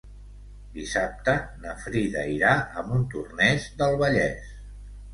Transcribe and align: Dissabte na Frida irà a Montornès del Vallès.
Dissabte 0.77 1.35
na 1.67 1.77
Frida 1.85 2.25
irà 2.39 2.57
a 2.83 2.87
Montornès 2.91 3.71
del 3.83 4.03
Vallès. 4.05 4.55